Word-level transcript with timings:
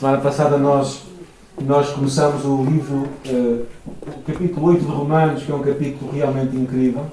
Semana 0.00 0.16
passada 0.16 0.56
nós, 0.56 1.02
nós 1.60 1.90
começamos 1.90 2.42
o 2.46 2.64
livro, 2.64 3.06
uh, 3.26 3.66
o 3.84 4.22
capítulo 4.26 4.68
8 4.68 4.80
de 4.80 4.90
Romanos, 4.90 5.42
que 5.42 5.52
é 5.52 5.54
um 5.54 5.62
capítulo 5.62 6.10
realmente 6.10 6.56
incrível. 6.56 7.04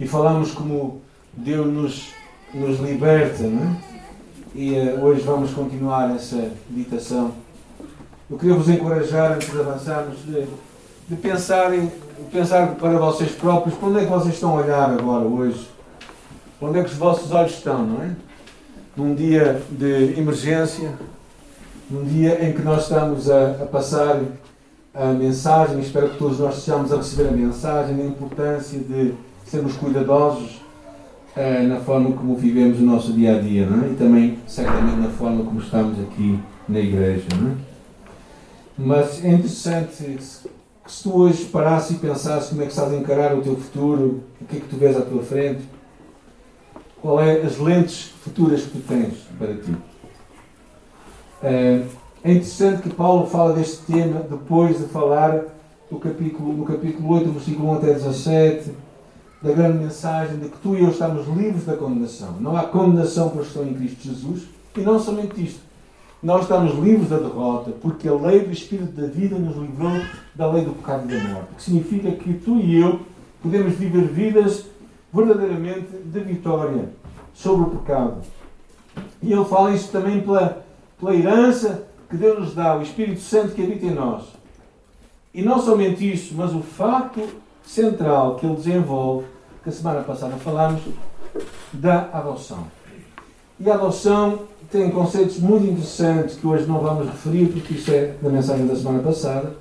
E 0.00 0.08
falamos 0.08 0.50
como 0.50 1.00
Deus 1.32 1.68
nos, 1.68 2.08
nos 2.52 2.80
liberta, 2.80 3.44
não 3.44 3.62
é? 3.62 3.76
E 4.56 4.72
uh, 4.72 5.04
hoje 5.04 5.20
vamos 5.20 5.52
continuar 5.52 6.12
essa 6.16 6.50
meditação. 6.68 7.30
Eu 8.28 8.36
queria 8.36 8.56
vos 8.56 8.68
encorajar, 8.68 9.34
antes 9.34 9.52
de 9.52 9.60
avançarmos, 9.60 10.18
de, 10.24 10.48
de 11.08 11.14
pensarem, 11.14 11.92
pensar 12.32 12.74
para 12.74 12.98
vocês 12.98 13.30
próprios, 13.30 13.78
para 13.78 13.88
onde 13.88 13.98
é 14.00 14.04
que 14.04 14.10
vocês 14.10 14.34
estão 14.34 14.58
a 14.58 14.62
olhar 14.62 14.90
agora, 14.90 15.24
hoje? 15.24 15.64
Onde 16.60 16.80
é 16.80 16.82
que 16.82 16.90
os 16.90 16.96
vossos 16.96 17.30
olhos 17.30 17.52
estão, 17.52 17.86
não 17.86 18.02
é? 18.02 18.16
Num 18.96 19.14
dia 19.14 19.62
de 19.70 20.18
emergência, 20.18 20.92
num 21.90 22.04
dia 22.04 22.46
em 22.46 22.52
que 22.52 22.62
nós 22.62 22.84
estamos 22.84 23.28
a, 23.28 23.50
a 23.62 23.66
passar 23.66 24.20
a 24.94 25.06
mensagem, 25.06 25.80
espero 25.80 26.10
que 26.10 26.18
todos 26.18 26.38
nós 26.38 26.58
estejamos 26.58 26.92
a 26.92 26.96
receber 26.96 27.28
a 27.28 27.32
mensagem, 27.32 28.00
a 28.00 28.04
importância 28.06 28.78
de 28.78 29.14
sermos 29.44 29.76
cuidadosos 29.76 30.60
uh, 31.36 31.68
na 31.68 31.80
forma 31.80 32.12
como 32.12 32.36
vivemos 32.36 32.78
o 32.78 32.82
nosso 32.82 33.12
dia 33.12 33.36
a 33.36 33.40
dia, 33.40 33.64
é? 33.64 33.92
E 33.92 33.96
também, 33.96 34.38
certamente, 34.46 34.98
na 34.98 35.10
forma 35.10 35.44
como 35.44 35.60
estamos 35.60 35.98
aqui 36.00 36.38
na 36.68 36.78
igreja, 36.78 37.26
é? 37.34 37.70
Mas 38.78 39.24
é 39.24 39.28
interessante 39.28 40.02
que 40.84 40.92
se 40.92 41.02
tu 41.02 41.14
hoje 41.14 41.44
parasses 41.46 41.96
e 41.96 42.00
pensasses 42.00 42.50
como 42.50 42.62
é 42.62 42.64
que 42.66 42.72
estás 42.72 42.92
a 42.92 42.96
encarar 42.96 43.36
o 43.36 43.42
teu 43.42 43.56
futuro, 43.56 44.22
o 44.40 44.44
que 44.44 44.56
é 44.56 44.60
que 44.60 44.68
tu 44.68 44.76
vês 44.76 44.96
à 44.96 45.02
tua 45.02 45.22
frente, 45.22 45.60
qual 47.00 47.20
é 47.20 47.42
as 47.42 47.58
lentes 47.58 48.12
futuras 48.22 48.62
que 48.62 48.70
tu 48.70 48.80
tens 48.86 49.14
para 49.38 49.54
ti. 49.54 49.74
É 51.42 51.82
interessante 52.24 52.82
que 52.82 52.90
Paulo 52.90 53.26
fala 53.26 53.54
deste 53.54 53.78
tema 53.90 54.20
depois 54.20 54.78
de 54.78 54.84
falar 54.84 55.44
do 55.90 55.98
capítulo, 55.98 56.52
no 56.52 56.64
capítulo 56.66 57.14
8, 57.14 57.30
versículo 57.30 57.70
1 57.70 57.74
até 57.76 57.94
17, 57.94 58.70
da 59.42 59.52
grande 59.52 59.78
mensagem 59.78 60.36
de 60.38 60.50
que 60.50 60.58
tu 60.58 60.76
e 60.76 60.82
eu 60.82 60.90
estamos 60.90 61.26
livres 61.28 61.64
da 61.64 61.76
condenação. 61.76 62.36
Não 62.40 62.56
há 62.56 62.64
condenação 62.64 63.30
para 63.30 63.40
os 63.40 63.48
que 63.48 63.58
estão 63.58 63.70
em 63.70 63.74
Cristo 63.74 64.02
Jesus. 64.02 64.48
E 64.76 64.80
não 64.82 65.00
somente 65.00 65.42
isto. 65.42 65.60
Nós 66.22 66.42
estamos 66.42 66.74
livres 66.74 67.08
da 67.08 67.16
derrota, 67.16 67.70
porque 67.80 68.06
a 68.06 68.12
lei 68.12 68.40
do 68.40 68.52
Espírito 68.52 68.92
da 68.92 69.06
vida 69.06 69.38
nos 69.38 69.56
livrou 69.56 70.02
da 70.34 70.52
lei 70.52 70.64
do 70.64 70.72
pecado 70.72 71.10
e 71.10 71.16
da 71.16 71.28
morte. 71.28 71.52
O 71.52 71.56
que 71.56 71.62
significa 71.62 72.10
que 72.12 72.34
tu 72.34 72.56
e 72.58 72.78
eu 72.78 73.00
podemos 73.42 73.74
viver 73.74 74.06
vidas 74.08 74.66
verdadeiramente 75.12 75.88
de 76.04 76.20
vitória 76.20 76.90
sobre 77.32 77.62
o 77.62 77.70
pecado. 77.78 78.18
E 79.22 79.32
ele 79.32 79.44
fala 79.46 79.74
isso 79.74 79.90
também 79.90 80.20
pela 80.20 80.62
pela 81.00 81.16
herança 81.16 81.86
que 82.08 82.16
Deus 82.16 82.38
nos 82.38 82.54
dá, 82.54 82.76
o 82.76 82.82
Espírito 82.82 83.20
Santo 83.20 83.54
que 83.54 83.62
habita 83.62 83.86
em 83.86 83.94
nós. 83.94 84.24
E 85.32 85.42
não 85.42 85.58
somente 85.58 86.12
isso, 86.12 86.34
mas 86.36 86.54
o 86.54 86.60
facto 86.60 87.26
central 87.64 88.34
que 88.34 88.44
ele 88.44 88.56
desenvolve, 88.56 89.26
que 89.62 89.70
a 89.70 89.72
semana 89.72 90.02
passada 90.02 90.36
falámos, 90.36 90.82
da 91.72 92.10
adoção. 92.12 92.66
E 93.58 93.70
a 93.70 93.74
adoção 93.74 94.40
tem 94.70 94.90
conceitos 94.90 95.38
muito 95.38 95.66
interessantes 95.66 96.36
que 96.36 96.46
hoje 96.46 96.66
não 96.66 96.80
vamos 96.80 97.06
referir, 97.06 97.46
porque 97.46 97.74
isso 97.74 97.90
é 97.92 98.14
da 98.20 98.28
mensagem 98.28 98.66
da 98.66 98.74
semana 98.74 99.02
passada. 99.02 99.54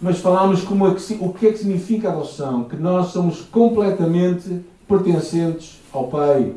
Mas 0.00 0.18
falámos 0.18 0.62
como 0.62 0.86
é 0.88 0.94
que, 0.94 1.18
o 1.20 1.32
que 1.32 1.46
é 1.46 1.52
que 1.52 1.58
significa 1.58 2.10
adoção, 2.10 2.64
que 2.64 2.76
nós 2.76 3.08
somos 3.08 3.42
completamente 3.42 4.64
pertencentes 4.88 5.80
ao 5.92 6.08
Pai. 6.08 6.54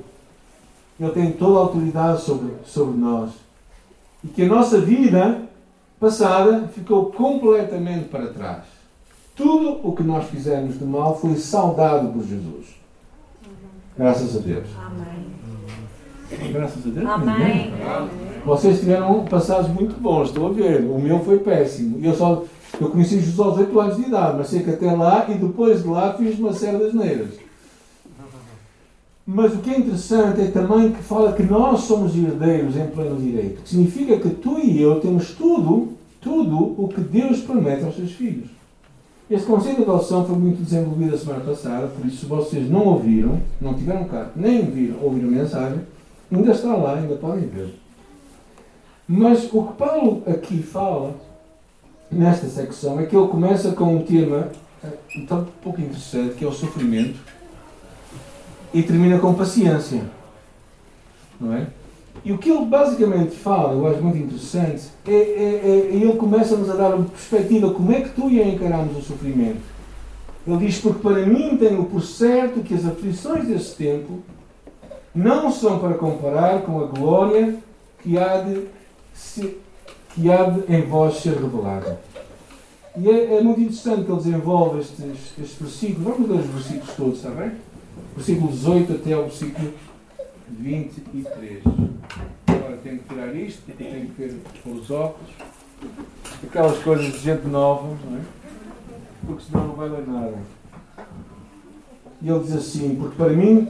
Ele 1.00 1.11
tem 1.11 1.31
toda 1.31 1.59
a 1.59 1.61
autoridade 1.64 2.22
sobre, 2.22 2.53
sobre 2.66 2.98
nós 2.98 3.47
e 4.28 4.30
que 4.30 4.44
a 4.44 4.47
nossa 4.47 4.80
vida 4.81 5.42
passada 6.00 6.67
ficou 6.67 7.06
completamente 7.11 8.09
para 8.09 8.28
trás. 8.28 8.64
Tudo 9.36 9.80
o 9.88 9.95
que 9.95 10.03
nós 10.03 10.25
fizemos 10.25 10.78
de 10.78 10.83
mal 10.83 11.17
foi 11.17 11.36
saudado 11.36 12.10
por 12.10 12.23
Jesus. 12.23 12.76
Graças 13.98 14.36
a 14.36 14.39
Deus. 14.39 14.67
Amém. 14.86 16.52
Graças 16.52 16.86
a 16.86 16.89
Deus. 16.89 17.08
Amém. 17.08 17.73
Vocês 18.45 18.80
tiveram 18.80 19.26
passados 19.26 19.70
muito 19.70 19.99
bons, 19.99 20.27
estou 20.27 20.48
a 20.48 20.52
ver. 20.52 20.82
O 20.82 20.99
meu 20.99 21.20
foi 21.20 21.39
péssimo. 21.39 22.04
Eu 22.04 22.14
só 22.14 22.44
eu 22.82 22.89
conheci 22.89 23.20
Jesus 23.20 23.39
aos 23.39 23.58
8 23.58 23.80
anos 23.80 23.95
de 23.95 24.04
idade, 24.04 24.38
mas 24.38 24.48
sei 24.48 24.61
que 24.61 24.71
até 24.71 24.92
lá 24.92 25.26
e 25.30 25.36
depois 25.36 25.83
de 25.83 25.88
lá 25.88 26.14
fiz 26.14 26.38
uma 26.38 26.54
série 26.54 26.92
de 26.92 26.98
neiras. 26.98 27.48
Mas 29.30 29.54
o 29.54 29.58
que 29.58 29.70
é 29.70 29.80
interessante 29.80 30.39
é 30.39 30.48
também 30.48 30.93
que 30.93 31.04
fala 31.04 31.33
que 31.33 31.43
nós 31.43 31.82
somos 31.82 32.15
herdeiros 32.15 32.77
em 32.77 32.88
pleno 32.88 33.17
direito. 33.17 33.61
Que 33.61 33.70
significa 33.70 34.17
que 34.17 34.30
tu 34.30 34.58
e 34.58 34.82
eu 34.82 35.02
temos 35.02 35.32
tudo, 35.32 35.89
tudo 36.21 36.82
o 36.82 36.88
que 36.88 37.02
Deus 37.02 37.42
promete 37.42 37.83
aos 37.83 37.98
seus 37.98 38.14
filhos. 38.14 38.49
Este 39.30 39.45
conceito 39.45 39.83
de 39.83 39.83
adoção 39.83 40.26
foi 40.26 40.38
muito 40.38 40.64
desenvolvido 40.64 41.14
a 41.14 41.17
semana 41.17 41.42
passada, 41.42 41.88
por 41.88 42.05
isso, 42.05 42.20
se 42.20 42.26
vocês 42.26 42.70
não 42.70 42.86
ouviram, 42.86 43.42
não 43.60 43.73
tiveram 43.73 44.05
cá, 44.05 44.32
nem 44.33 44.61
viram, 44.61 45.04
ouviram 45.04 45.27
a 45.27 45.32
mensagem, 45.32 45.82
ainda 46.32 46.52
está 46.54 46.73
lá, 46.73 46.95
ainda 46.95 47.15
podem 47.15 47.45
ver. 47.48 47.76
Mas 49.05 49.49
o 49.52 49.64
que 49.64 49.73
Paulo 49.73 50.23
aqui 50.26 50.64
fala, 50.64 51.14
nesta 52.09 52.48
secção, 52.48 52.98
é 53.02 53.05
que 53.05 53.17
ele 53.17 53.27
começa 53.27 53.73
com 53.73 53.98
um 53.98 54.04
tema 54.04 54.48
eh, 54.82 54.94
um 55.17 55.45
pouco 55.61 55.82
interessante, 55.82 56.36
que 56.36 56.45
é 56.45 56.48
o 56.48 56.54
sofrimento 56.54 57.20
e 58.77 58.83
termina 58.83 59.17
com 59.17 59.33
paciência. 59.33 60.04
Não 61.42 61.52
é? 61.52 61.65
E 62.23 62.32
o 62.32 62.38
que 62.38 62.52
ele 62.52 62.65
basicamente 62.65 63.36
fala, 63.36 63.73
eu 63.73 63.88
acho 63.88 64.04
muito 64.04 64.20
interessante, 64.20 64.83
é, 65.08 65.11
é, 65.11 65.15
é, 65.15 65.89
é 65.92 65.95
ele 65.95 66.14
começa-nos 66.14 66.70
a 66.70 66.76
dar 66.76 66.93
uma 66.93 67.05
perspectiva 67.05 67.73
como 67.73 67.92
é 67.92 68.02
que 68.02 68.10
tu 68.10 68.30
e 68.30 68.38
eu 68.38 68.48
encaramos 68.48 68.95
o 68.95 69.02
sofrimento. 69.02 69.61
Ele 70.45 70.58
diz, 70.58 70.80
porque 70.80 70.99
para 70.99 71.26
mim 71.26 71.58
tenho 71.58 71.86
por 71.86 72.04
certo 72.04 72.61
que 72.61 72.76
as 72.76 72.86
aflições 72.86 73.48
desse 73.48 73.76
tempo 73.76 74.20
não 75.14 75.52
são 75.52 75.80
para 75.80 75.95
comparar 75.95 76.61
com 76.61 76.80
a 76.80 76.86
glória 76.86 77.55
que 78.04 78.15
há 78.17 78.42
de, 78.42 78.65
se, 79.14 79.58
que 80.14 80.32
há 80.32 80.44
de 80.44 80.71
em 80.71 80.83
vós 80.83 81.17
ser 81.17 81.33
revelada. 81.33 81.99
E 82.95 83.09
é, 83.09 83.38
é, 83.38 83.42
muito 83.42 83.59
interessante 83.59 84.04
que 84.04 84.11
ele 84.11 84.21
desenvolve 84.21 84.82
estes, 84.82 85.04
estes 85.42 85.59
versículos. 85.59 86.04
Vamos 86.04 86.30
ler 86.30 86.39
os 86.42 86.45
versículos 86.45 86.95
todos, 86.95 87.17
está 87.17 87.30
bem? 87.32 87.52
Versículo 88.15 88.52
18 88.52 88.93
até 88.93 89.13
ao 89.13 89.23
versículo 89.23 89.73
23. 90.49 91.63
Agora 92.47 92.77
tenho 92.77 92.99
que 92.99 93.09
tirar 93.09 93.35
isto, 93.35 93.61
tenho 93.77 94.08
que 94.08 94.59
pôr 94.63 94.75
os 94.75 94.89
óculos, 94.89 95.30
aquelas 96.43 96.77
coisas 96.80 97.13
de 97.13 97.19
gente 97.19 97.47
nova, 97.47 97.95
não 98.05 98.17
é? 98.17 98.21
Porque 99.25 99.43
senão 99.43 99.67
não 99.67 99.75
vai 99.75 99.89
ler 99.89 100.08
nada. 100.08 100.37
E 102.21 102.30
ele 102.30 102.39
diz 102.39 102.55
assim: 102.55 102.95
Porque 102.95 103.15
para 103.15 103.30
mim 103.30 103.67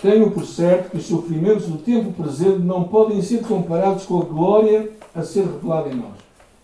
tenho 0.00 0.30
por 0.30 0.44
certo 0.44 0.90
que 0.90 0.96
os 0.96 1.06
sofrimentos 1.06 1.66
do 1.66 1.78
tempo 1.78 2.12
presente 2.12 2.60
não 2.60 2.84
podem 2.84 3.20
ser 3.22 3.42
comparados 3.42 4.06
com 4.06 4.20
a 4.20 4.24
glória 4.24 4.90
a 5.14 5.22
ser 5.22 5.44
revelada 5.44 5.88
em 5.88 5.96
nós. 5.96 6.16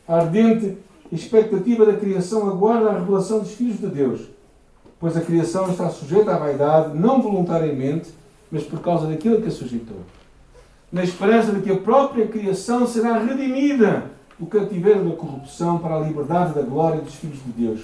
A 0.07 0.17
ardente 0.21 0.77
expectativa 1.11 1.87
da 1.87 1.97
criação 1.97 2.49
aguarda 2.49 2.91
a 2.91 2.99
revelação 2.99 3.41
dos 3.41 3.53
filhos 3.53 3.79
de 3.79 3.87
Deus 3.87 4.35
pois 5.05 5.19
a 5.19 5.21
criação 5.21 5.71
está 5.71 5.91
sujeita 5.91 6.35
à 6.35 6.39
vaidade, 6.39 6.97
não 6.97 7.21
voluntariamente, 7.21 8.09
mas 8.51 8.63
por 8.63 8.81
causa 8.81 9.07
daquilo 9.07 9.43
que 9.43 9.49
a 9.49 9.51
sujeitou. 9.51 9.99
Na 10.91 11.05
esperança 11.05 11.53
de 11.53 11.61
que 11.61 11.71
a 11.71 11.77
própria 11.77 12.27
criação 12.27 12.87
será 12.87 13.19
redimida 13.19 14.05
do 14.39 14.47
cativeiro 14.47 15.05
da 15.05 15.15
corrupção 15.15 15.77
para 15.77 15.97
a 15.97 16.01
liberdade 16.01 16.55
da 16.55 16.63
glória 16.63 17.03
dos 17.03 17.17
filhos 17.17 17.37
de 17.45 17.53
Deus. 17.53 17.83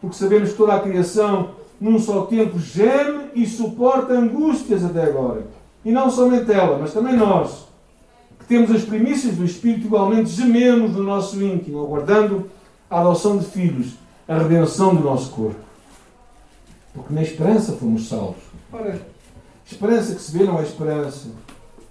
Porque 0.00 0.16
sabemos 0.16 0.52
que 0.52 0.56
toda 0.56 0.72
a 0.72 0.80
criação, 0.80 1.50
num 1.78 1.98
só 1.98 2.22
tempo, 2.22 2.58
geme 2.58 3.24
e 3.34 3.46
suporta 3.46 4.14
angústias 4.14 4.82
até 4.82 5.02
agora. 5.02 5.44
E 5.84 5.92
não 5.92 6.10
somente 6.10 6.50
ela, 6.50 6.78
mas 6.78 6.94
também 6.94 7.14
nós, 7.14 7.66
que 8.38 8.46
temos 8.46 8.70
as 8.70 8.84
primícias 8.84 9.36
do 9.36 9.44
Espírito, 9.44 9.84
igualmente 9.84 10.30
gememos 10.30 10.92
no 10.92 11.02
nosso 11.02 11.42
íntimo, 11.42 11.82
aguardando 11.82 12.50
a 12.88 13.00
adoção 13.00 13.36
de 13.36 13.44
filhos, 13.44 13.96
a 14.26 14.38
redenção 14.38 14.94
do 14.94 15.02
nosso 15.02 15.30
corpo. 15.32 15.71
Porque 16.94 17.12
na 17.12 17.22
esperança 17.22 17.72
fomos 17.72 18.08
salvos. 18.08 18.42
Ora, 18.72 19.00
esperança 19.64 20.14
que 20.14 20.20
se 20.20 20.36
vê 20.36 20.44
não 20.44 20.58
é 20.58 20.62
esperança, 20.62 21.28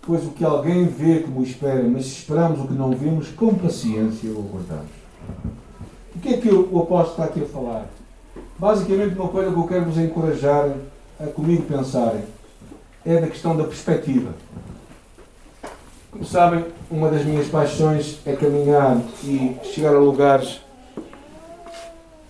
pois 0.01 0.25
o 0.25 0.31
que 0.31 0.44
alguém 0.44 0.86
vê 0.86 1.19
como 1.19 1.44
espera, 1.44 1.83
mas 1.83 2.06
se 2.06 2.19
esperamos 2.19 2.59
o 2.59 2.68
que 2.68 2.74
não 2.74 2.92
vemos, 2.92 3.30
com 3.30 3.53
paciência 3.53 4.31
o 4.31 4.39
aguardamos. 4.39 4.92
O 6.15 6.19
que 6.19 6.33
é 6.36 6.38
que 6.38 6.50
o 6.50 6.80
apóstolo 6.80 7.12
está 7.12 7.24
aqui 7.25 7.42
a 7.42 7.48
falar? 7.48 7.86
Basicamente, 8.57 9.15
uma 9.15 9.30
coisa 9.30 9.51
que 9.51 9.57
eu 9.57 9.68
quero 9.68 9.86
vos 9.86 9.98
encorajar 9.98 10.69
a 11.19 11.27
comigo 11.27 11.63
pensarem 11.63 12.24
é 13.06 13.19
da 13.19 13.27
questão 13.27 13.56
da 13.57 13.63
perspectiva. 13.63 14.33
Como 16.12 16.25
sabem, 16.25 16.65
uma 16.89 17.09
das 17.09 17.24
minhas 17.25 17.48
paixões 17.48 18.19
é 18.25 18.36
caminhar 18.36 19.01
e 19.24 19.56
chegar 19.63 19.95
a 19.95 20.00
lugares 20.00 20.62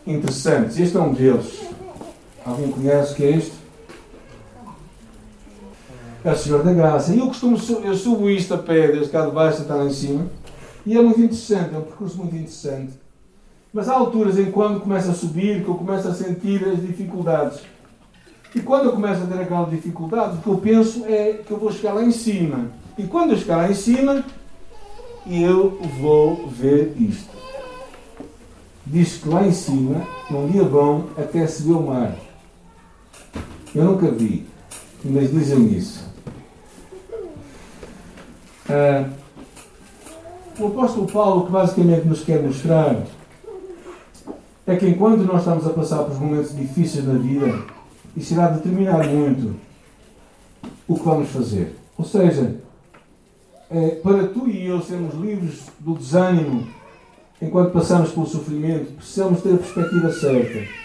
interessantes. 0.05 0.79
Este 0.79 0.97
é 0.97 0.99
um 0.99 1.13
deles. 1.13 1.61
Alguém 2.45 2.71
conhece 2.71 3.13
o 3.13 3.15
que 3.15 3.23
é 3.23 3.31
isto? 3.31 3.61
é 6.23 6.31
o 6.31 6.37
Senhor 6.37 6.63
da 6.63 6.73
Graça. 6.73 7.13
E 7.13 7.19
eu 7.19 7.27
costumo, 7.27 7.57
eu 7.83 7.95
subo 7.95 8.29
isto 8.29 8.53
a 8.53 8.57
pé, 8.57 8.87
desde 8.87 9.09
cá 9.09 9.25
de 9.25 9.31
baixo 9.31 9.61
até 9.61 9.73
lá 9.73 9.85
em 9.85 9.93
cima, 9.93 10.27
e 10.85 10.97
é 10.97 11.01
muito 11.01 11.19
interessante, 11.19 11.75
é 11.75 11.77
um 11.77 11.83
percurso 11.83 12.17
muito 12.17 12.35
interessante. 12.35 12.93
Mas 13.73 13.87
há 13.87 13.93
alturas 13.93 14.37
em 14.37 14.51
quando 14.51 14.81
começa 14.81 15.11
a 15.11 15.13
subir 15.13 15.63
que 15.63 15.69
eu 15.69 15.75
começo 15.75 16.07
a 16.07 16.13
sentir 16.13 16.63
as 16.67 16.81
dificuldades. 16.81 17.59
E 18.53 18.59
quando 18.59 18.85
eu 18.85 18.91
começo 18.91 19.23
a 19.23 19.25
ter 19.25 19.41
aquela 19.41 19.69
dificuldade, 19.69 20.37
o 20.37 20.41
que 20.41 20.47
eu 20.47 20.57
penso 20.57 21.05
é 21.05 21.41
que 21.45 21.51
eu 21.51 21.57
vou 21.57 21.71
chegar 21.71 21.93
lá 21.93 22.03
em 22.03 22.11
cima. 22.11 22.69
E 22.97 23.03
quando 23.03 23.31
eu 23.31 23.37
chegar 23.37 23.57
lá 23.57 23.71
em 23.71 23.73
cima, 23.73 24.25
eu 25.25 25.79
vou 26.01 26.47
ver 26.49 26.93
isto. 26.99 27.31
Diz 28.85 29.17
que 29.17 29.29
lá 29.29 29.47
em 29.47 29.53
cima, 29.53 30.05
num 30.29 30.49
dia 30.49 30.65
bom, 30.65 31.05
até 31.17 31.47
se 31.47 31.63
vê 31.63 31.71
o 31.71 31.81
mar. 31.81 32.13
Eu 33.73 33.85
nunca 33.85 34.11
vi, 34.11 34.45
mas 35.03 35.31
dizem 35.31 35.73
isso. 35.73 36.03
Ah, 38.69 39.09
o 40.59 40.67
apóstolo 40.67 41.07
Paulo, 41.07 41.45
que 41.45 41.51
basicamente 41.51 42.07
nos 42.07 42.23
quer 42.23 42.43
mostrar, 42.43 43.03
é 44.67 44.75
que 44.75 44.87
enquanto 44.87 45.23
nós 45.23 45.39
estamos 45.39 45.65
a 45.65 45.71
passar 45.71 46.03
por 46.03 46.19
momentos 46.19 46.55
difíceis 46.55 47.05
na 47.05 47.13
vida, 47.13 47.65
isso 48.15 48.33
irá 48.33 48.47
determinar 48.49 49.07
muito 49.07 49.55
o 50.87 50.95
que 50.95 51.05
vamos 51.05 51.29
fazer. 51.29 51.75
Ou 51.97 52.05
seja, 52.05 52.55
é, 53.69 53.89
para 53.95 54.27
tu 54.27 54.49
e 54.49 54.67
eu 54.67 54.81
sermos 54.81 55.15
livres 55.15 55.67
do 55.79 55.95
desânimo 55.95 56.67
enquanto 57.41 57.71
passamos 57.71 58.11
pelo 58.11 58.27
sofrimento, 58.27 58.91
precisamos 58.93 59.41
ter 59.41 59.53
a 59.53 59.57
perspectiva 59.57 60.11
certa. 60.11 60.80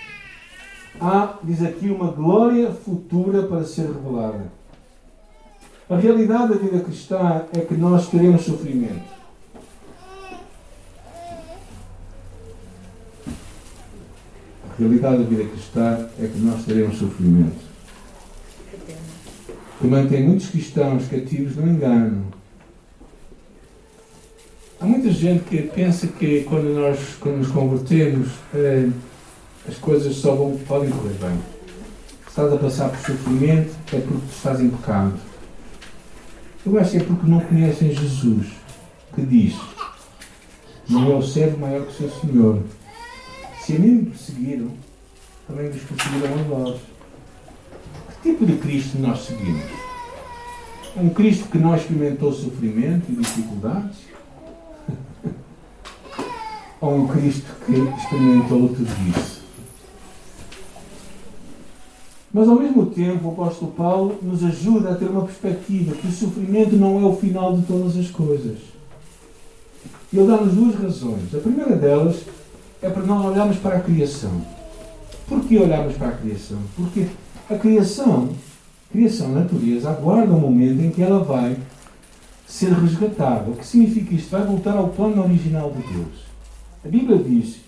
Há, 1.01 1.39
diz 1.43 1.63
aqui, 1.63 1.89
uma 1.89 2.11
glória 2.11 2.71
futura 2.71 3.43
para 3.43 3.65
ser 3.65 3.87
revelada. 3.87 4.51
A 5.89 5.97
realidade 5.97 6.55
da 6.55 6.59
vida 6.59 6.81
cristã 6.81 7.45
é 7.53 7.61
que 7.61 7.75
nós 7.75 8.09
teremos 8.09 8.43
sofrimento. 8.43 9.17
A 14.65 14.79
realidade 14.79 15.19
da 15.19 15.25
vida 15.25 15.45
cristã 15.45 16.09
é 16.19 16.27
que 16.27 16.39
nós 16.41 16.65
teremos 16.65 16.99
sofrimento. 16.99 17.67
Que 19.81 19.87
mantém 19.87 20.25
muitos 20.25 20.49
cristãos 20.49 21.07
cativos 21.09 21.57
no 21.57 21.69
engano. 21.69 22.27
Há 24.81 24.87
muita 24.87 25.11
gente 25.11 25.45
que 25.45 25.63
pensa 25.63 26.07
que 26.07 26.43
quando 26.45 26.75
nós 26.75 27.17
quando 27.21 27.39
nos 27.39 27.49
convertemos 27.49 28.29
eh, 28.55 28.89
as 29.69 29.77
coisas 29.79 30.15
só 30.17 30.35
vão, 30.35 30.57
podem 30.59 30.91
correr 30.91 31.15
bem. 31.15 31.39
Estás 32.29 32.53
a 32.53 32.57
passar 32.57 32.91
por 32.91 32.99
sofrimento 32.99 33.75
é 33.93 34.01
porque 34.01 34.27
estás 34.31 34.61
em 34.61 34.71
pecado. 34.71 35.15
Eu 36.65 36.79
acho 36.79 36.91
que 36.91 36.97
é 36.99 37.01
porque 37.01 37.27
não 37.27 37.41
conhecem 37.41 37.95
Jesus, 37.95 38.49
que 39.15 39.23
diz: 39.23 39.55
Não 40.89 41.11
é 41.11 41.15
o 41.15 41.23
servo 41.23 41.59
maior 41.59 41.83
que 41.83 41.93
o 41.93 41.95
seu 41.95 42.11
Senhor. 42.21 42.63
Se 43.61 43.77
a 43.77 43.79
mim 43.79 43.89
me 43.89 44.07
perseguiram, 44.07 44.71
também 45.47 45.71
vos 45.71 45.83
perseguiram 45.83 46.35
a 46.35 46.43
vós. 46.43 46.81
Que 48.23 48.31
tipo 48.31 48.47
de 48.47 48.57
Cristo 48.59 48.99
nós 48.99 49.25
seguimos? 49.25 49.65
Um 50.97 51.09
Cristo 51.11 51.49
que 51.49 51.59
não 51.59 51.75
experimentou 51.75 52.33
sofrimento 52.33 53.11
e 53.11 53.17
dificuldades? 53.17 53.99
Ou 56.81 56.97
um 56.97 57.09
Cristo 57.09 57.47
que 57.65 57.73
experimentou 57.73 58.69
tudo 58.69 58.91
isso? 59.17 59.46
Mas 62.37 62.51
ao 62.51 62.57
mesmo 62.57 62.85
tempo, 62.85 63.29
o 63.29 63.33
apóstolo 63.33 63.73
Paulo 63.73 64.19
nos 64.21 64.45
ajuda 64.45 64.91
a 64.91 64.95
ter 64.95 65.09
uma 65.09 65.23
perspectiva 65.23 65.95
que 65.95 66.07
o 66.07 66.13
sofrimento 66.13 66.77
não 66.77 67.01
é 67.01 67.05
o 67.07 67.17
final 67.17 67.57
de 67.57 67.63
todas 67.63 67.97
as 67.97 68.11
coisas. 68.11 68.59
Ele 70.13 70.27
dá-nos 70.27 70.53
duas 70.53 70.75
razões. 70.75 71.35
A 71.35 71.39
primeira 71.39 71.75
delas 71.75 72.27
é 72.83 72.91
para 72.91 73.05
nós 73.05 73.25
olharmos 73.25 73.57
para 73.57 73.79
a 73.79 73.81
criação. 73.81 74.43
Por 75.27 75.45
que 75.45 75.57
olharmos 75.57 75.97
para 75.97 76.09
a 76.09 76.13
criação? 76.13 76.59
Porque 76.77 77.07
a 77.49 77.55
criação, 77.55 78.29
a 78.91 78.93
criação, 78.93 79.29
a 79.29 79.41
natureza, 79.41 79.89
aguarda 79.89 80.35
o 80.35 80.39
momento 80.39 80.83
em 80.83 80.91
que 80.91 81.03
ela 81.03 81.25
vai 81.25 81.57
ser 82.47 82.71
resgatada. 82.75 83.51
O 83.51 83.57
que 83.57 83.67
significa 83.67 84.15
isto? 84.15 84.29
Vai 84.29 84.45
voltar 84.45 84.77
ao 84.77 84.89
plano 84.89 85.25
original 85.25 85.71
de 85.71 85.91
Deus. 85.91 86.27
A 86.85 86.89
Bíblia 86.89 87.17
diz 87.17 87.61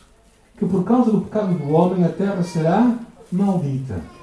que 0.59 0.67
por 0.67 0.85
causa 0.85 1.11
do 1.11 1.23
pecado 1.23 1.55
do 1.55 1.71
homem 1.71 2.05
a 2.05 2.11
terra 2.11 2.43
será 2.43 2.99
maldita. 3.33 4.18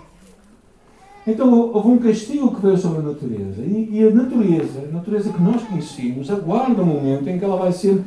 Então 1.27 1.71
houve 1.73 1.89
um 1.89 1.97
castigo 1.97 2.53
que 2.53 2.61
veio 2.61 2.77
sobre 2.77 2.99
a 2.99 3.01
natureza. 3.01 3.61
E, 3.61 3.89
e, 3.91 4.07
a 4.07 4.11
natureza, 4.11 4.87
a 4.87 4.93
natureza 4.93 5.33
que 5.33 5.41
nós 5.41 5.63
conhecemos, 5.63 6.29
aguarda 6.29 6.81
o 6.81 6.85
momento 6.85 7.27
em 7.27 7.39
que 7.39 7.45
ela 7.45 7.57
vai 7.57 7.71
ser 7.71 8.03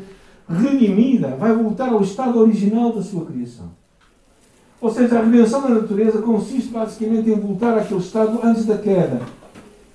redimida, 0.49 1.37
vai 1.37 1.53
voltar 1.53 1.89
ao 1.89 2.01
estado 2.01 2.39
original 2.39 2.93
da 2.93 3.03
sua 3.03 3.27
criação. 3.27 3.67
Ou 4.81 4.91
seja, 4.91 5.19
a 5.19 5.23
redenção 5.23 5.63
da 5.63 5.71
natureza 5.71 6.23
consiste 6.23 6.71
basicamente 6.71 7.29
em 7.29 7.35
voltar 7.35 7.77
àquele 7.77 8.01
estado 8.01 8.39
antes 8.43 8.65
da 8.65 8.79
queda. 8.79 9.21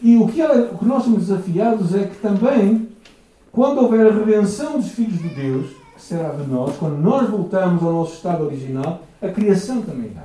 E 0.01 0.17
o 0.17 0.27
que, 0.27 0.41
ela, 0.41 0.71
o 0.73 0.77
que 0.77 0.85
nós 0.85 1.03
somos 1.03 1.27
desafiados 1.27 1.95
é 1.95 2.03
que 2.03 2.17
também, 2.17 2.89
quando 3.53 3.81
houver 3.81 4.05
a 4.05 4.11
redenção 4.13 4.77
dos 4.77 4.89
filhos 4.89 5.17
de 5.19 5.29
Deus, 5.29 5.67
que 5.95 6.01
será 6.01 6.29
de 6.31 6.45
nós, 6.49 6.75
quando 6.75 6.97
nós 6.97 7.29
voltamos 7.29 7.81
ao 7.81 7.93
nosso 7.93 8.15
estado 8.15 8.43
original, 8.43 9.03
a 9.21 9.29
criação 9.29 9.81
também 9.81 10.11
dá. 10.13 10.23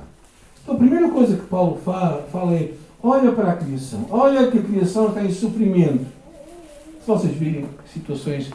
Então, 0.61 0.75
a 0.75 0.77
primeira 0.77 1.09
coisa 1.09 1.37
que 1.37 1.45
Paulo 1.45 1.77
fala, 1.85 2.27
fala 2.29 2.53
é: 2.53 2.73
olha 3.01 3.31
para 3.31 3.51
a 3.51 3.55
criação, 3.55 4.05
olha 4.09 4.49
que 4.49 4.57
a 4.57 4.61
criação 4.61 5.09
está 5.09 5.23
em 5.23 5.31
sofrimento. 5.31 6.05
Se 7.01 7.07
vocês 7.07 7.33
virem 7.33 7.65
situações 7.93 8.49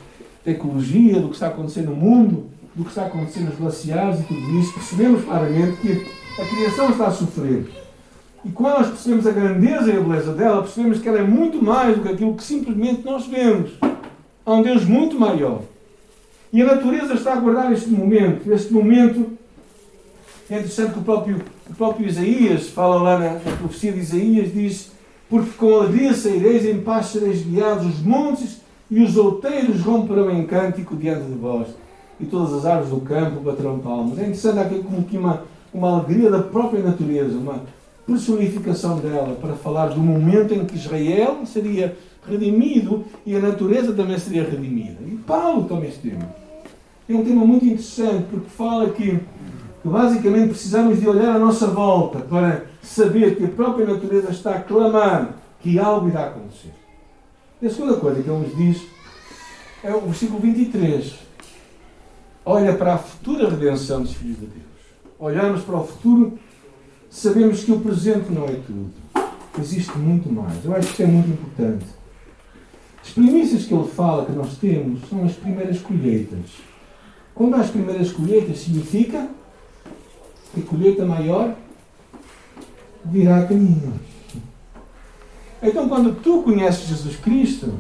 da 0.45 0.53
ecologia, 0.53 1.21
do 1.21 1.29
que 1.29 1.35
está 1.35 1.49
acontecendo 1.49 1.91
no 1.91 1.97
mundo, 1.97 2.47
do 2.75 2.85
que 2.85 2.91
está 2.91 3.07
acontecendo 3.07 3.47
nos 3.47 3.57
glaciares 3.57 4.21
e 4.21 4.23
tudo 4.25 4.59
isso, 4.59 4.75
percebemos 4.75 5.25
claramente 5.25 5.77
que 5.81 6.07
a 6.41 6.45
criação 6.47 6.91
está 6.91 7.07
a 7.07 7.11
sofrer. 7.11 7.67
E 8.45 8.51
quando 8.51 8.79
nós 8.79 8.89
percebemos 8.89 9.27
a 9.27 9.31
grandeza 9.31 9.91
e 9.91 9.97
a 9.97 10.01
beleza 10.01 10.33
dela, 10.35 10.63
percebemos 10.63 11.01
que 11.01 11.09
ela 11.09 11.19
é 11.19 11.23
muito 11.23 11.63
mais 11.63 11.97
do 11.97 12.03
que 12.03 12.09
aquilo 12.11 12.35
que 12.35 12.45
simplesmente 12.45 13.03
nós 13.05 13.27
vemos. 13.27 13.71
Há 14.45 14.53
um 14.53 14.63
Deus 14.63 14.85
muito 14.85 15.19
maior. 15.19 15.63
E 16.53 16.61
a 16.61 16.67
natureza 16.67 17.15
está 17.15 17.33
a 17.33 17.37
guardar 17.37 17.73
este 17.73 17.89
momento. 17.89 18.53
Este 18.53 18.73
momento 18.73 19.33
é 20.51 20.55
interessante 20.55 20.93
que 20.93 20.99
o 20.99 21.03
próprio, 21.03 21.41
o 21.69 21.75
próprio 21.75 22.07
Isaías 22.07 22.69
fala 22.69 23.03
lá 23.03 23.19
na, 23.19 23.33
na 23.35 23.57
profecia 23.57 23.93
de 23.93 24.01
Isaías, 24.01 24.53
diz 24.53 24.93
porque 25.29 25.51
com 25.57 25.75
alegria 25.75 26.13
saireis, 26.15 26.65
em 26.67 26.81
paz 26.81 27.07
sereis 27.07 27.43
guiados, 27.43 27.87
os 27.87 28.03
montes 28.03 28.61
e 28.91 29.03
os 29.03 29.17
outeiros 29.17 29.81
romperão 29.81 30.31
em 30.31 30.47
cântico 30.47 30.95
diante 30.97 31.25
de 31.25 31.35
vós, 31.35 31.69
e 32.21 32.27
todas 32.27 32.53
as 32.53 32.67
árvores 32.67 32.91
do 32.91 33.01
campo 33.01 33.41
baterão 33.41 33.79
palmas. 33.79 34.19
É 34.19 34.23
interessante 34.23 34.59
aqui 34.59 34.83
como 34.83 35.03
que 35.05 35.17
uma, 35.17 35.43
uma 35.73 35.99
alegria 35.99 36.31
da 36.31 36.41
própria 36.41 36.83
natureza, 36.83 37.37
uma 37.37 37.63
personificação 38.07 38.99
dela, 38.99 39.35
para 39.41 39.55
falar 39.55 39.89
do 39.89 40.01
momento 40.01 40.53
em 40.55 40.65
que 40.65 40.77
Israel 40.77 41.39
seria 41.47 41.97
redimido 42.29 43.05
e 43.27 43.35
a 43.35 43.41
natureza 43.41 43.93
também 43.93 44.19
seria 44.19 44.45
redimida. 44.45 44.99
E 45.07 45.17
Paulo 45.27 45.67
este 45.85 46.11
tema. 46.11 46.29
É 47.09 47.15
um 47.15 47.25
tema 47.25 47.45
muito 47.45 47.65
interessante, 47.65 48.25
porque 48.31 48.49
fala 48.49 48.89
que, 48.91 49.19
que 49.85 49.89
basicamente 49.91 50.49
precisamos 50.49 50.99
de 50.99 51.07
olhar 51.07 51.37
à 51.37 51.39
nossa 51.39 51.67
volta 51.67 52.21
para 52.21 52.65
saber 52.83 53.37
que 53.37 53.45
a 53.45 53.49
própria 53.49 53.85
natureza 53.85 54.31
está 54.31 54.55
a 54.55 54.61
clamar 54.63 55.35
que 55.61 55.79
algo 55.79 56.09
irá 56.09 56.29
acontecer. 56.29 56.73
E 57.61 57.67
a 57.67 57.71
segunda 57.71 57.97
coisa 57.97 58.23
que 58.23 58.31
ele 58.31 58.47
nos 58.47 58.57
diz 58.57 58.83
é 59.83 59.95
o 59.95 60.01
versículo 60.01 60.41
23. 60.41 61.15
Olha 62.47 62.73
para 62.73 62.95
a 62.95 62.99
futura 62.99 63.51
redenção 63.51 64.01
dos 64.01 64.15
filhos 64.15 64.39
de 64.39 64.47
Deus. 64.47 64.65
Olhamos 65.19 65.61
para 65.61 65.77
o 65.77 65.87
futuro, 65.87 66.39
sabemos 67.11 67.63
que 67.63 67.73
o 67.73 67.81
presente 67.81 68.33
não 68.33 68.45
é 68.47 68.55
tudo. 68.67 68.91
Existe 69.59 69.99
muito 69.99 70.33
mais. 70.33 70.65
Eu 70.65 70.75
acho 70.75 70.87
que 70.87 70.93
isso 70.95 71.03
é 71.03 71.07
muito 71.07 71.29
importante. 71.29 71.85
As 73.03 73.11
primícias 73.11 73.67
que 73.67 73.75
ele 73.75 73.89
fala 73.89 74.25
que 74.25 74.33
nós 74.33 74.57
temos 74.57 75.07
são 75.11 75.23
as 75.27 75.35
primeiras 75.35 75.79
colheitas. 75.83 76.53
Quando 77.35 77.55
há 77.57 77.61
as 77.61 77.71
primeiras 77.71 78.11
colheitas, 78.13 78.61
significa 78.61 79.29
a 80.61 80.65
colheita 80.65 81.05
maior 81.05 81.55
virá 83.05 83.47
caminho. 83.47 83.93
Então, 85.63 85.89
quando 85.89 86.21
tu 86.21 86.43
conheces 86.43 86.87
Jesus 86.87 87.17
Cristo, 87.17 87.75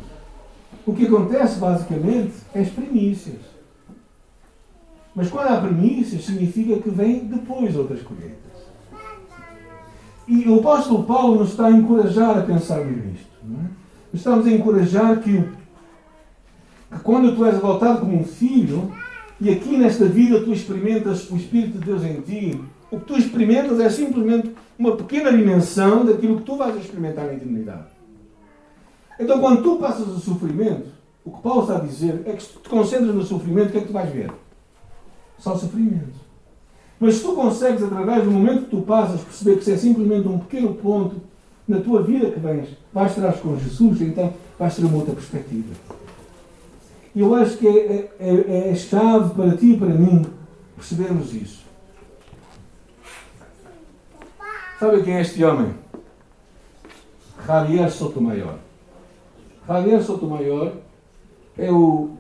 o 0.86 0.94
que 0.94 1.06
acontece 1.06 1.58
basicamente 1.58 2.32
é 2.54 2.60
as 2.60 2.68
primícias. 2.68 3.40
Mas 5.14 5.30
quando 5.30 5.48
há 5.48 5.60
primícias, 5.60 6.24
significa 6.24 6.80
que 6.80 6.90
vem 6.90 7.26
depois 7.26 7.76
outras 7.76 8.02
colheitas. 8.02 8.38
E 10.26 10.48
o 10.48 10.58
apóstolo 10.58 11.04
Paulo 11.04 11.40
nos 11.40 11.50
está 11.50 11.66
a 11.66 11.70
encorajar 11.70 12.38
a 12.38 12.42
pensar 12.42 12.84
nisto. 12.84 13.26
É? 13.44 13.66
Estamos 14.12 14.46
a 14.46 14.50
encorajar 14.50 15.20
que, 15.20 15.42
que 16.90 17.00
quando 17.02 17.36
tu 17.36 17.44
és 17.44 17.56
adotado 17.56 18.00
como 18.00 18.18
um 18.18 18.24
filho, 18.24 18.92
e 19.44 19.50
aqui 19.50 19.76
nesta 19.76 20.06
vida 20.06 20.40
tu 20.40 20.54
experimentas 20.54 21.30
o 21.30 21.36
Espírito 21.36 21.78
de 21.78 21.84
Deus 21.84 22.02
em 22.02 22.18
ti, 22.22 22.58
o 22.90 22.98
que 22.98 23.04
tu 23.04 23.18
experimentas 23.18 23.78
é 23.78 23.90
simplesmente 23.90 24.50
uma 24.78 24.96
pequena 24.96 25.30
dimensão 25.30 26.02
daquilo 26.02 26.38
que 26.38 26.44
tu 26.44 26.56
vais 26.56 26.74
experimentar 26.76 27.26
na 27.26 27.34
eternidade. 27.34 27.88
Então, 29.20 29.38
quando 29.40 29.62
tu 29.62 29.76
passas 29.76 30.08
o 30.08 30.18
sofrimento, 30.18 30.88
o 31.22 31.30
que 31.30 31.42
Paulo 31.42 31.60
está 31.60 31.76
a 31.76 31.80
dizer 31.80 32.22
é 32.24 32.32
que 32.32 32.42
se 32.42 32.54
tu 32.54 32.60
te 32.60 32.70
concentras 32.70 33.14
no 33.14 33.22
sofrimento, 33.22 33.68
o 33.68 33.72
que 33.72 33.76
é 33.76 33.80
que 33.82 33.86
tu 33.88 33.92
vais 33.92 34.10
ver? 34.10 34.32
Só 35.36 35.54
sofrimento. 35.56 36.24
Mas 36.98 37.16
se 37.16 37.22
tu 37.22 37.34
consegues, 37.34 37.82
através 37.82 38.24
do 38.24 38.30
momento 38.30 38.64
que 38.64 38.70
tu 38.70 38.80
passas, 38.80 39.20
perceber 39.20 39.56
que 39.56 39.60
isso 39.60 39.72
é 39.72 39.76
simplesmente 39.76 40.26
um 40.26 40.38
pequeno 40.38 40.72
ponto 40.72 41.16
na 41.68 41.80
tua 41.80 42.02
vida 42.02 42.30
que 42.30 42.40
vens, 42.40 42.70
vais 42.94 43.14
estar 43.14 43.34
com 43.34 43.58
Jesus, 43.58 44.00
então 44.00 44.32
vais 44.58 44.74
ter 44.74 44.84
uma 44.86 44.96
outra 44.96 45.12
perspectiva. 45.12 45.74
E 47.14 47.20
eu 47.20 47.34
acho 47.34 47.58
que 47.58 47.68
é, 47.68 48.10
é, 48.18 48.34
é, 48.34 48.70
é 48.70 48.74
chave 48.74 49.34
para 49.34 49.56
ti 49.56 49.72
e 49.72 49.78
para 49.78 49.88
mim 49.88 50.26
percebermos 50.74 51.32
isso. 51.32 51.64
Sabe 54.80 55.02
quem 55.02 55.16
é 55.16 55.20
este 55.20 55.44
homem? 55.44 55.72
Javier 57.46 57.90
Sotomayor. 57.90 58.56
Javier 59.66 60.02
Sotomayor 60.02 60.72
é 61.56 61.70
o 61.70 62.10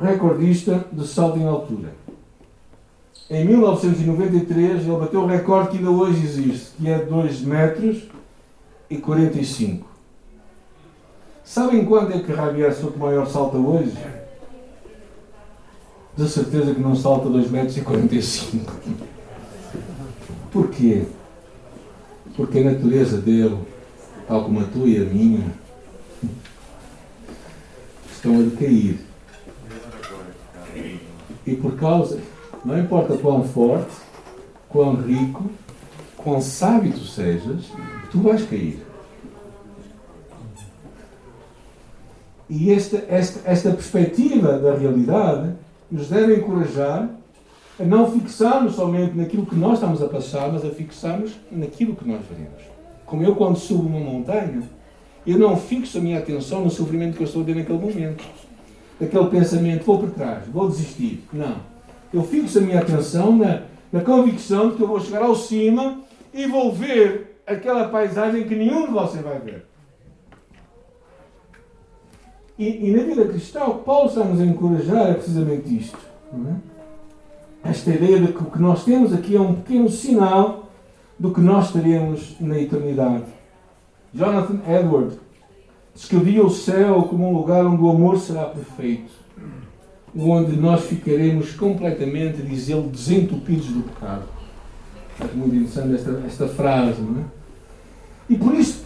recordista 0.00 0.84
de 0.90 1.06
salto 1.06 1.38
em 1.38 1.46
altura. 1.46 1.92
Em 3.28 3.44
1993 3.44 4.86
ele 4.86 4.96
bateu 4.96 5.20
o 5.20 5.26
recorde 5.26 5.70
que 5.70 5.76
ainda 5.78 5.90
hoje 5.90 6.24
existe, 6.24 6.76
que 6.78 6.88
é 6.88 6.98
2 6.98 7.42
metros 7.42 8.04
e 8.88 8.96
45. 8.96 9.86
Sabem 11.44 11.84
quando 11.84 12.14
é 12.14 12.20
que 12.20 12.34
Javier 12.34 12.74
Sotomayor 12.74 13.26
salta 13.26 13.58
hoje? 13.58 13.92
De 16.18 16.28
certeza 16.28 16.74
que 16.74 16.80
não 16.80 16.96
salta 16.96 17.28
2 17.28 17.48
metros 17.48 17.78
45. 17.78 18.74
Porquê? 20.50 21.04
Porque 22.34 22.58
a 22.58 22.64
natureza 22.64 23.18
dele, 23.18 23.56
tal 24.26 24.42
como 24.42 24.58
a 24.58 24.64
tua 24.64 24.88
e 24.88 24.96
a 24.96 25.04
minha, 25.04 25.46
estão 28.12 28.34
a 28.34 28.42
decair. 28.42 28.98
E 31.46 31.54
por 31.54 31.76
causa, 31.76 32.18
não 32.64 32.76
importa 32.76 33.16
quão 33.16 33.44
forte, 33.44 33.94
quão 34.68 34.96
rico, 34.96 35.48
quão 36.16 36.40
sábio 36.40 36.94
tu 36.94 37.04
sejas, 37.04 37.66
tu 38.10 38.18
vais 38.22 38.44
cair. 38.44 38.84
E 42.50 42.72
esta, 42.72 43.04
esta, 43.08 43.48
esta 43.48 43.70
perspectiva 43.70 44.58
da 44.58 44.74
realidade 44.74 45.54
nos 45.90 46.08
deve 46.08 46.36
encorajar 46.36 47.08
a 47.80 47.84
não 47.84 48.10
fixarmos 48.10 48.74
somente 48.74 49.16
naquilo 49.16 49.46
que 49.46 49.54
nós 49.54 49.74
estamos 49.74 50.02
a 50.02 50.08
passar, 50.08 50.52
mas 50.52 50.64
a 50.64 50.70
fixarmos 50.70 51.32
naquilo 51.50 51.94
que 51.94 52.06
nós 52.06 52.20
veremos. 52.28 52.62
Como 53.06 53.22
eu, 53.22 53.36
quando 53.36 53.56
subo 53.56 53.88
uma 53.88 54.00
montanha, 54.00 54.62
eu 55.26 55.38
não 55.38 55.56
fixo 55.56 55.98
a 55.98 56.00
minha 56.00 56.18
atenção 56.18 56.64
no 56.64 56.70
sofrimento 56.70 57.16
que 57.16 57.22
eu 57.22 57.26
estou 57.26 57.42
a 57.42 57.44
ter 57.44 57.54
naquele 57.54 57.78
momento. 57.78 58.24
Daquele 59.00 59.26
pensamento, 59.28 59.84
vou 59.84 59.98
para 60.00 60.10
trás, 60.10 60.48
vou 60.48 60.68
desistir. 60.68 61.22
Não. 61.32 61.56
Eu 62.12 62.24
fixo 62.24 62.58
a 62.58 62.62
minha 62.62 62.80
atenção 62.80 63.36
na, 63.36 63.62
na 63.92 64.00
convicção 64.00 64.70
de 64.70 64.76
que 64.76 64.82
eu 64.82 64.88
vou 64.88 65.00
chegar 65.00 65.22
ao 65.22 65.36
cima 65.36 66.00
e 66.34 66.46
vou 66.46 66.72
ver 66.72 67.42
aquela 67.46 67.88
paisagem 67.88 68.44
que 68.44 68.56
nenhum 68.56 68.86
de 68.86 68.92
vocês 68.92 69.22
vai 69.22 69.38
ver. 69.38 69.67
E, 72.58 72.88
e 72.88 72.92
na 72.92 73.04
vida 73.04 73.24
cristã, 73.26 73.64
o 73.66 73.78
que 73.78 73.84
Paulo 73.84 74.08
está 74.08 74.24
nos 74.24 74.40
a 74.40 74.44
encorajar 74.44 75.10
é 75.10 75.14
precisamente 75.14 75.76
isto. 75.76 75.98
É? 77.64 77.70
Esta 77.70 77.90
ideia 77.90 78.20
de 78.20 78.32
que 78.32 78.42
o 78.42 78.46
que 78.46 78.60
nós 78.60 78.84
temos 78.84 79.12
aqui 79.12 79.36
é 79.36 79.40
um 79.40 79.54
pequeno 79.54 79.88
sinal 79.88 80.68
do 81.18 81.32
que 81.32 81.40
nós 81.40 81.72
teremos 81.72 82.36
na 82.40 82.58
eternidade. 82.58 83.24
Jonathan 84.12 84.60
Edward 84.66 85.18
descrevia 85.94 86.44
o 86.44 86.50
céu 86.50 87.02
como 87.02 87.28
um 87.28 87.36
lugar 87.36 87.64
onde 87.64 87.82
o 87.82 87.90
amor 87.90 88.18
será 88.18 88.44
perfeito, 88.44 89.12
onde 90.16 90.56
nós 90.56 90.84
ficaremos 90.84 91.52
completamente, 91.52 92.42
diz 92.42 92.68
ele, 92.68 92.88
desentupidos 92.88 93.66
do 93.66 93.82
pecado. 93.82 94.24
É 95.20 95.34
muito 95.34 95.54
interessante 95.54 95.94
esta, 95.94 96.22
esta 96.26 96.48
frase, 96.48 97.00
não 97.00 97.20
é? 97.20 97.24
E 98.30 98.36
por 98.36 98.54
isso, 98.54 98.77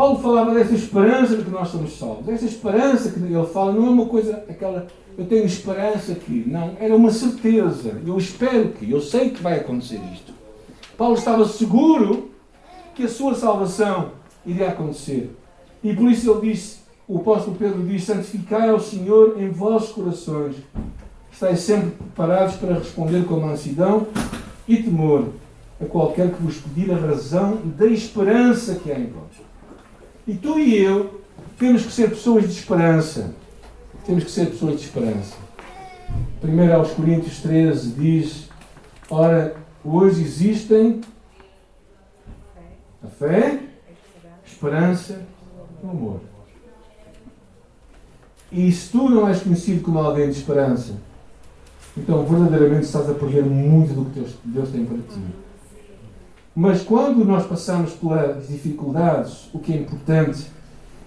Paulo 0.00 0.18
falava 0.18 0.54
dessa 0.54 0.74
esperança 0.74 1.36
de 1.36 1.44
que 1.44 1.50
nós 1.50 1.68
somos 1.68 1.98
salvos. 1.98 2.26
Essa 2.26 2.46
esperança 2.46 3.10
que 3.10 3.18
ele 3.18 3.46
fala 3.48 3.70
não 3.70 3.86
é 3.86 3.90
uma 3.90 4.06
coisa, 4.06 4.42
aquela, 4.48 4.86
eu 5.18 5.26
tenho 5.26 5.44
esperança 5.44 6.14
que, 6.14 6.42
não, 6.46 6.74
era 6.80 6.96
uma 6.96 7.10
certeza. 7.10 8.00
Eu 8.06 8.16
espero 8.16 8.70
que, 8.70 8.90
eu 8.90 8.98
sei 9.02 9.28
que 9.28 9.42
vai 9.42 9.60
acontecer 9.60 10.00
isto. 10.14 10.32
Paulo 10.96 11.16
estava 11.16 11.46
seguro 11.46 12.30
que 12.94 13.02
a 13.02 13.08
sua 13.10 13.34
salvação 13.34 14.12
iria 14.46 14.70
acontecer. 14.70 15.36
E 15.84 15.92
por 15.92 16.10
isso 16.10 16.30
ele 16.30 16.50
disse, 16.50 16.78
o 17.06 17.18
apóstolo 17.18 17.58
Pedro 17.58 17.86
diz: 17.86 18.04
Santificai 18.04 18.70
ao 18.70 18.80
Senhor 18.80 19.38
em 19.38 19.50
vossos 19.50 19.92
corações. 19.92 20.56
Estais 21.30 21.60
sempre 21.60 21.90
preparados 21.90 22.54
para 22.54 22.72
responder 22.72 23.26
com 23.26 23.38
mansidão 23.38 24.06
e 24.66 24.82
temor 24.82 25.26
a 25.78 25.84
qualquer 25.84 26.32
que 26.32 26.42
vos 26.42 26.56
pedir 26.56 26.90
a 26.90 26.96
razão 26.96 27.58
da 27.76 27.86
esperança 27.86 28.76
que 28.76 28.90
há 28.90 28.98
em 28.98 29.08
vós. 29.08 29.49
E 30.30 30.36
tu 30.36 30.60
e 30.60 30.80
eu 30.80 31.20
temos 31.58 31.84
que 31.84 31.90
ser 31.90 32.10
pessoas 32.10 32.44
de 32.44 32.52
esperança. 32.52 33.34
Temos 34.06 34.22
que 34.22 34.30
ser 34.30 34.46
pessoas 34.46 34.78
de 34.78 34.86
esperança. 34.86 35.34
Primeiro 36.40 36.72
aos 36.72 36.92
Coríntios 36.92 37.40
13 37.40 37.90
diz: 37.94 38.48
Ora, 39.10 39.56
hoje 39.84 40.22
existem 40.22 41.00
a 43.02 43.08
fé, 43.08 43.58
esperança 44.46 45.20
e 45.82 45.86
o 45.86 45.90
amor. 45.90 46.20
E 48.52 48.70
se 48.70 48.92
tu 48.92 49.10
não 49.10 49.26
és 49.26 49.42
conhecido 49.42 49.82
como 49.82 49.98
alguém 49.98 50.30
de 50.30 50.38
esperança, 50.38 50.94
então 51.96 52.24
verdadeiramente 52.24 52.86
estás 52.86 53.10
a 53.10 53.14
perder 53.14 53.44
muito 53.44 53.94
do 53.94 54.04
que 54.10 54.24
Deus 54.44 54.70
tem 54.70 54.84
para 54.84 54.98
ti. 54.98 55.20
Mas 56.54 56.82
quando 56.82 57.24
nós 57.24 57.46
passamos 57.46 57.92
pelas 57.92 58.48
dificuldades, 58.48 59.48
o 59.52 59.58
que 59.58 59.72
é 59.72 59.76
importante 59.76 60.46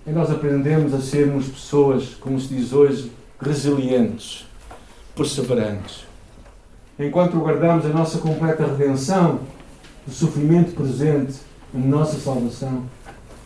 é 0.05 0.11
nós 0.11 0.31
aprendermos 0.31 0.93
a 0.93 1.01
sermos 1.01 1.47
pessoas, 1.47 2.15
como 2.15 2.39
se 2.39 2.47
diz 2.47 2.71
hoje, 2.71 3.11
resilientes, 3.39 4.45
perseverantes. 5.15 6.05
Enquanto 6.97 7.37
guardamos 7.39 7.85
a 7.85 7.89
nossa 7.89 8.19
completa 8.19 8.65
redenção, 8.65 9.41
o 10.07 10.11
sofrimento 10.11 10.73
presente, 10.75 11.39
a 11.73 11.77
nossa 11.77 12.17
salvação, 12.19 12.85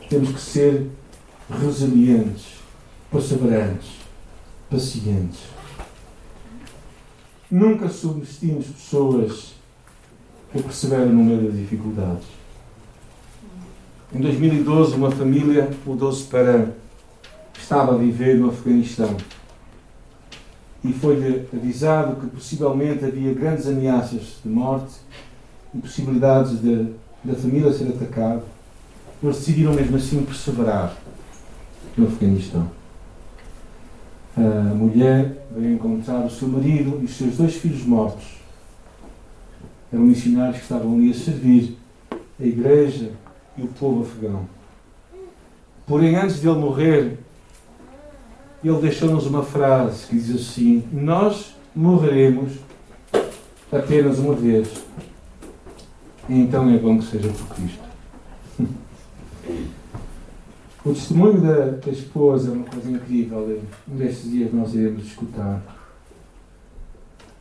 temos 0.10 0.30
que 0.32 0.39
ser 0.42 0.89
resilientes, 1.50 2.46
perseverantes, 3.12 3.89
pacientes. 4.70 5.39
Nunca 7.50 7.89
subestimos 7.89 8.68
pessoas 8.68 9.57
que 10.51 10.62
perseveram 10.62 11.08
no 11.08 11.24
meio 11.24 11.44
das 11.44 11.58
dificuldades. 11.58 12.25
Em 14.13 14.22
2012, 14.22 14.96
uma 14.96 15.12
família 15.12 15.70
mudou-se 15.86 16.24
para. 16.24 16.74
estava 17.58 17.94
a 17.94 17.98
viver 17.98 18.38
no 18.38 18.50
Afeganistão. 18.50 19.18
E 20.84 20.94
foi-lhe 20.94 21.46
avisado 21.54 22.16
que 22.16 22.27
possivelmente 22.27 23.04
havia 23.04 23.34
grandes 23.34 23.68
ameaças 23.68 24.38
de 24.44 24.50
morte 24.50 24.96
e 25.75 25.80
possibilidades 25.80 26.62
de, 26.62 26.94
da 27.24 27.36
família 27.36 27.74
ser 27.74 27.89
atacada. 27.89 28.44
Eles 29.22 29.38
decidiram 29.38 29.74
mesmo 29.74 29.98
assim 29.98 30.24
perseverar 30.24 30.96
no 31.98 32.08
Afeganistão. 32.08 32.70
A 34.38 34.74
mulher 34.74 35.46
veio 35.51 35.74
encontrar 35.74 36.25
o 36.25 36.30
seu 36.30 36.48
marido 36.48 37.00
e 37.01 37.06
os 37.06 37.18
seus 37.18 37.36
dois 37.36 37.56
filhos 37.56 37.84
mortos. 37.84 38.38
Eram 39.91 40.03
missionários 40.03 40.58
que 40.58 40.63
estavam 40.63 40.96
ali 40.96 41.12
a 41.12 41.13
servir 41.13 41.77
a 42.39 42.44
igreja 42.44 43.12
e 43.58 43.63
o 43.63 43.67
povo 43.67 44.01
afegão. 44.03 44.48
Porém, 45.86 46.15
antes 46.15 46.41
de 46.41 46.48
ele 46.48 46.60
morrer, 46.60 47.17
ele 48.63 48.82
deixou-nos 48.82 49.25
uma 49.25 49.44
frase 49.44 50.08
que 50.08 50.15
diz 50.15 50.36
assim: 50.36 50.84
Nós 50.91 51.56
morreremos 51.75 52.53
apenas 53.72 54.20
uma 54.20 54.34
vez. 54.34 54.84
E 56.27 56.34
então 56.34 56.70
é 56.70 56.77
bom 56.77 57.00
que 57.00 57.06
seja 57.06 57.29
por 57.29 57.56
Cristo. 57.56 57.88
O 60.86 60.94
testemunho 60.94 61.41
da, 61.41 61.65
da 61.72 61.91
esposa 61.91 62.50
é 62.50 62.53
uma 62.53 62.63
coisa 62.63 62.89
incrível. 62.89 63.62
Destes 63.86 64.32
dias 64.32 64.53
nós 64.53 64.74
iremos 64.74 65.06
escutar. 65.06 65.62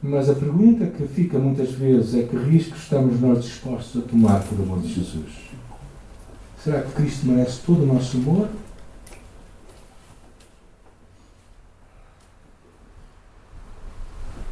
Mas 0.03 0.29
a 0.29 0.35
pergunta 0.35 0.87
que 0.87 1.07
fica 1.09 1.39
muitas 1.39 1.73
vezes 1.73 2.15
é 2.15 2.23
que 2.23 2.37
riscos 2.37 2.83
estamos 2.83 3.21
nós 3.21 3.43
dispostos 3.43 4.03
a 4.03 4.07
tomar 4.07 4.43
por 4.43 4.61
amor 4.61 4.81
de 4.81 4.93
Jesus? 4.93 5.47
Será 6.63 6.83
que 6.83 6.93
Cristo 6.93 7.27
merece 7.27 7.61
todo 7.65 7.83
o 7.83 7.87
nosso 7.87 8.17
amor? 8.17 8.49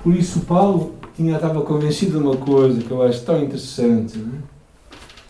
Por 0.03 0.15
isso 0.15 0.41
Paulo 0.41 0.95
tinha, 1.17 1.37
estava 1.37 1.63
convencido 1.63 2.19
de 2.19 2.25
uma 2.25 2.37
coisa 2.37 2.81
que 2.81 2.91
eu 2.91 3.03
acho 3.03 3.25
tão 3.25 3.43
interessante. 3.43 4.19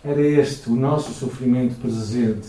É? 0.05 0.11
Era 0.11 0.21
este, 0.21 0.69
o 0.69 0.75
nosso 0.75 1.13
sofrimento 1.13 1.81
presente 1.81 2.49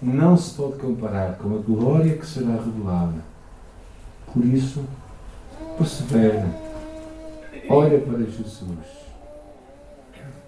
não 0.00 0.36
se 0.36 0.54
pode 0.54 0.78
comparar 0.78 1.36
com 1.36 1.54
a 1.54 1.58
glória 1.58 2.16
que 2.16 2.26
será 2.26 2.52
revelada. 2.52 3.24
Por 4.32 4.44
isso, 4.44 4.84
persevera, 5.76 6.46
olha 7.68 7.98
para 8.00 8.18
Jesus. 8.18 8.96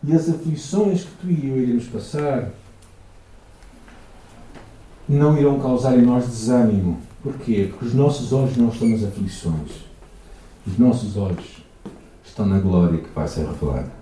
E 0.05 0.15
as 0.15 0.29
aflições 0.29 1.05
que 1.05 1.11
tu 1.21 1.31
e 1.31 1.49
eu 1.49 1.57
iremos 1.57 1.87
passar 1.87 2.51
não 5.09 5.37
irão 5.39 5.59
causar 5.59 5.99
em 5.99 6.03
nós 6.03 6.27
desânimo. 6.27 7.01
Porquê? 7.23 7.69
Porque 7.71 7.87
os 7.87 7.95
nossos 7.95 8.33
olhos 8.33 8.57
não 8.57 8.69
estão 8.69 8.89
nas 8.89 9.03
aflições. 9.03 9.73
Os 10.67 10.79
nossos 10.79 11.17
olhos 11.17 11.63
estão 12.25 12.47
na 12.47 12.59
glória 12.59 12.99
que 12.99 13.09
vai 13.11 13.27
ser 13.27 13.47
revelada. 13.47 13.98